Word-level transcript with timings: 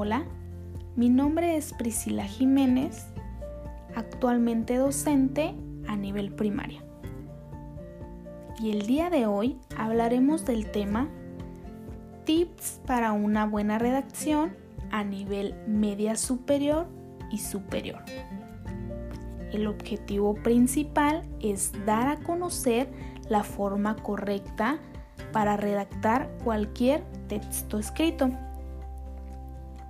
Hola, 0.00 0.22
mi 0.94 1.08
nombre 1.08 1.56
es 1.56 1.74
Priscila 1.74 2.22
Jiménez, 2.22 3.08
actualmente 3.96 4.76
docente 4.76 5.56
a 5.88 5.96
nivel 5.96 6.32
primaria. 6.32 6.84
Y 8.60 8.70
el 8.70 8.86
día 8.86 9.10
de 9.10 9.26
hoy 9.26 9.58
hablaremos 9.76 10.46
del 10.46 10.70
tema 10.70 11.08
Tips 12.26 12.80
para 12.86 13.10
una 13.10 13.44
buena 13.44 13.80
redacción 13.80 14.56
a 14.92 15.02
nivel 15.02 15.56
media 15.66 16.14
superior 16.14 16.86
y 17.32 17.38
superior. 17.38 18.04
El 19.50 19.66
objetivo 19.66 20.34
principal 20.34 21.24
es 21.40 21.72
dar 21.86 22.06
a 22.06 22.20
conocer 22.22 22.88
la 23.28 23.42
forma 23.42 23.96
correcta 23.96 24.78
para 25.32 25.56
redactar 25.56 26.30
cualquier 26.44 27.02
texto 27.26 27.80
escrito. 27.80 28.30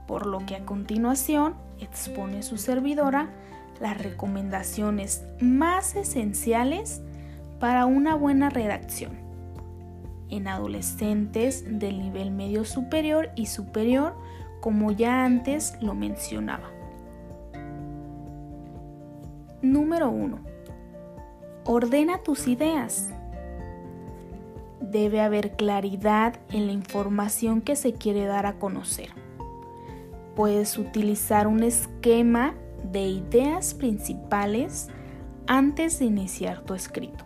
Por 0.08 0.26
lo 0.26 0.44
que 0.44 0.56
a 0.56 0.66
continuación 0.66 1.54
expone 1.78 2.42
su 2.42 2.58
servidora 2.58 3.28
las 3.80 3.96
recomendaciones 3.96 5.24
más 5.40 5.94
esenciales 5.94 7.00
para 7.60 7.86
una 7.86 8.16
buena 8.16 8.50
redacción 8.50 9.28
en 10.30 10.48
adolescentes 10.48 11.64
del 11.78 11.98
nivel 12.00 12.30
medio 12.30 12.64
superior 12.64 13.30
y 13.36 13.46
superior 13.46 14.14
como 14.60 14.92
ya 14.92 15.24
antes 15.24 15.76
lo 15.80 15.94
mencionaba. 15.94 16.70
Número 19.62 20.10
1. 20.10 20.38
Ordena 21.64 22.22
tus 22.22 22.46
ideas. 22.48 23.10
Debe 24.80 25.20
haber 25.20 25.52
claridad 25.52 26.36
en 26.50 26.66
la 26.66 26.72
información 26.72 27.60
que 27.60 27.76
se 27.76 27.92
quiere 27.92 28.24
dar 28.24 28.46
a 28.46 28.54
conocer. 28.54 29.10
Puedes 30.38 30.78
utilizar 30.78 31.48
un 31.48 31.64
esquema 31.64 32.54
de 32.84 33.08
ideas 33.08 33.74
principales 33.74 34.86
antes 35.48 35.98
de 35.98 36.04
iniciar 36.04 36.60
tu 36.60 36.74
escrito. 36.74 37.24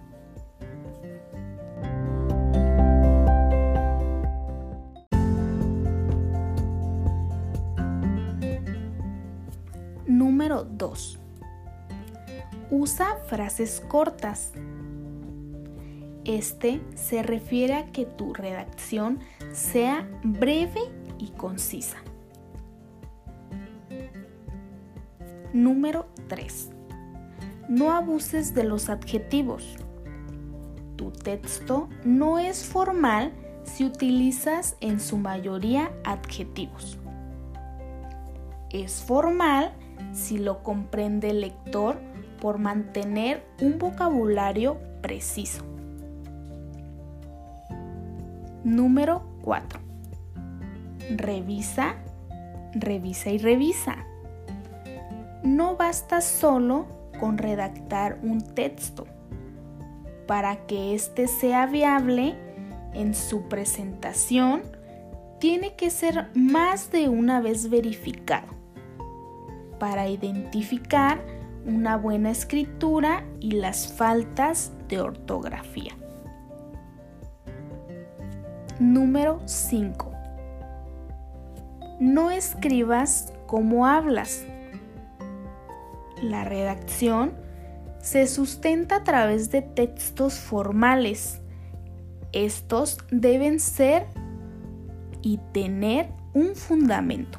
Número 10.06 10.64
2. 10.64 11.18
Usa 12.70 13.18
frases 13.26 13.82
cortas. 13.88 14.54
Este 16.24 16.80
se 16.94 17.22
refiere 17.22 17.74
a 17.74 17.92
que 17.92 18.06
tu 18.06 18.32
redacción 18.32 19.20
sea 19.52 20.08
breve 20.24 20.80
y 21.18 21.28
concisa. 21.32 21.98
Número 25.52 26.06
3. 26.28 26.70
No 27.68 27.92
abuses 27.92 28.54
de 28.54 28.64
los 28.64 28.88
adjetivos. 28.88 29.76
Tu 30.96 31.10
texto 31.10 31.88
no 32.04 32.38
es 32.38 32.64
formal 32.64 33.32
si 33.64 33.84
utilizas 33.84 34.76
en 34.80 34.98
su 34.98 35.18
mayoría 35.18 35.90
adjetivos. 36.04 36.98
Es 38.70 39.02
formal 39.02 39.72
si 40.12 40.38
lo 40.38 40.62
comprende 40.62 41.30
el 41.30 41.42
lector 41.42 42.00
por 42.40 42.58
mantener 42.58 43.44
un 43.60 43.78
vocabulario 43.78 44.78
preciso. 45.02 45.62
Número 48.64 49.22
4. 49.42 49.80
Revisa, 51.16 51.96
revisa 52.74 53.30
y 53.30 53.38
revisa. 53.38 54.06
No 55.42 55.76
basta 55.76 56.20
solo 56.20 56.86
con 57.18 57.38
redactar 57.38 58.18
un 58.22 58.40
texto. 58.40 59.06
Para 60.26 60.66
que 60.66 60.94
éste 60.94 61.26
sea 61.26 61.66
viable 61.66 62.36
en 62.94 63.14
su 63.14 63.48
presentación, 63.48 64.62
tiene 65.40 65.74
que 65.74 65.90
ser 65.90 66.30
más 66.34 66.92
de 66.92 67.08
una 67.08 67.40
vez 67.40 67.68
verificado 67.68 68.46
para 69.78 70.08
identificar 70.08 71.20
una 71.66 71.96
buena 71.96 72.30
escritura 72.30 73.24
y 73.40 73.52
las 73.52 73.92
faltas 73.92 74.72
de 74.88 75.00
ortografía. 75.00 75.92
Número 78.78 79.40
5. 79.44 80.12
No 81.98 82.30
escribas 82.30 83.32
como 83.46 83.86
hablas. 83.86 84.44
La 86.22 86.44
redacción 86.44 87.34
se 88.00 88.26
sustenta 88.26 88.96
a 88.96 89.04
través 89.04 89.50
de 89.50 89.60
textos 89.60 90.38
formales. 90.38 91.42
Estos 92.32 92.96
deben 93.10 93.60
ser 93.60 94.06
y 95.20 95.38
tener 95.52 96.08
un 96.32 96.56
fundamento 96.56 97.38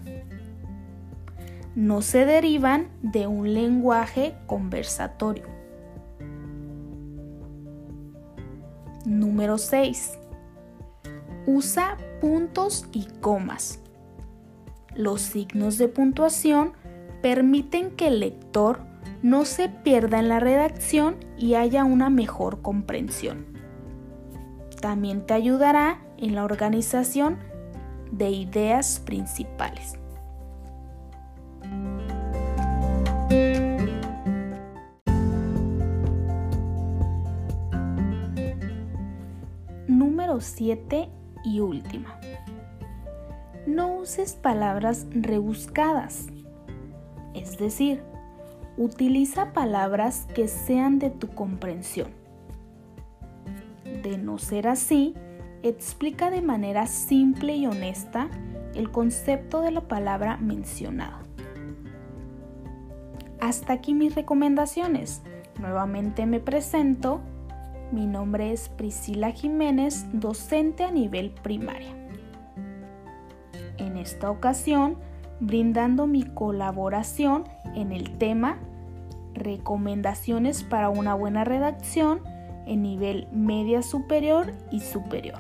no 1.75 2.01
se 2.01 2.25
derivan 2.25 2.89
de 3.01 3.27
un 3.27 3.53
lenguaje 3.53 4.35
conversatorio. 4.45 5.45
Número 9.05 9.57
6. 9.57 10.19
Usa 11.47 11.97
puntos 12.21 12.85
y 12.91 13.07
comas. 13.21 13.79
Los 14.95 15.21
signos 15.21 15.77
de 15.77 15.88
puntuación 15.88 16.73
permiten 17.23 17.91
que 17.91 18.07
el 18.07 18.19
lector 18.19 18.81
no 19.22 19.45
se 19.45 19.69
pierda 19.69 20.19
en 20.19 20.28
la 20.28 20.41
redacción 20.41 21.16
y 21.38 21.56
haya 21.56 21.85
una 21.85 22.09
mejor 22.09 22.61
comprensión. 22.61 23.45
También 24.81 25.25
te 25.25 25.33
ayudará 25.33 26.01
en 26.17 26.35
la 26.35 26.44
organización 26.44 27.38
de 28.12 28.29
ideas 28.29 29.00
principales. 29.00 29.97
Número 39.88 40.41
7 40.41 41.09
y 41.45 41.62
última. 41.62 42.19
No 43.66 43.95
uses 43.95 44.33
palabras 44.33 45.07
rebuscadas. 45.12 46.28
Es 47.33 47.57
decir, 47.57 48.03
utiliza 48.77 49.53
palabras 49.53 50.27
que 50.33 50.47
sean 50.47 50.99
de 50.99 51.09
tu 51.09 51.29
comprensión. 51.29 52.09
De 54.03 54.17
no 54.17 54.38
ser 54.38 54.67
así, 54.67 55.13
explica 55.63 56.29
de 56.29 56.41
manera 56.41 56.88
simple 56.88 57.55
y 57.55 57.66
honesta 57.66 58.29
el 58.75 58.91
concepto 58.91 59.61
de 59.61 59.71
la 59.71 59.81
palabra 59.81 60.38
mencionada. 60.38 61.21
Hasta 63.39 63.73
aquí 63.73 63.94
mis 63.94 64.15
recomendaciones. 64.15 65.21
Nuevamente 65.59 66.25
me 66.25 66.39
presento. 66.39 67.21
Mi 67.91 68.07
nombre 68.07 68.51
es 68.51 68.69
Priscila 68.69 69.31
Jiménez, 69.31 70.05
docente 70.13 70.83
a 70.83 70.91
nivel 70.91 71.31
primaria. 71.31 71.94
En 73.77 73.97
esta 73.97 74.31
ocasión, 74.31 74.97
brindando 75.39 76.07
mi 76.07 76.23
colaboración 76.23 77.45
en 77.75 77.91
el 77.91 78.17
tema 78.17 78.59
Recomendaciones 79.33 80.63
para 80.63 80.89
una 80.89 81.16
buena 81.16 81.44
redacción 81.44 82.21
en 82.67 82.83
nivel 82.83 83.27
media 83.31 83.81
superior 83.81 84.53
y 84.71 84.79
superior. 84.79 85.39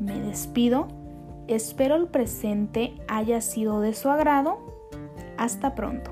Me 0.00 0.18
despido, 0.18 0.88
espero 1.46 1.94
el 1.94 2.06
presente 2.06 2.94
haya 3.06 3.40
sido 3.40 3.80
de 3.80 3.94
su 3.94 4.08
agrado. 4.08 4.58
Hasta 5.36 5.74
pronto. 5.74 6.10